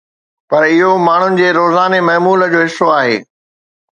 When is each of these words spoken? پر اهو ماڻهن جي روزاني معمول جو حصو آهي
پر 0.51 0.61
اهو 0.71 0.89
ماڻهن 1.07 1.33
جي 1.41 1.47
روزاني 1.57 1.99
معمول 2.09 2.41
جو 2.55 2.59
حصو 2.65 2.87
آهي 2.99 3.17